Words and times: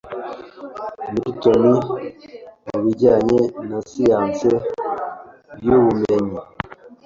Milton 1.13 1.63
mubijyanye 2.67 3.39
na 3.69 3.79
siyansi 3.89 4.49
yubumenyi 5.65 6.37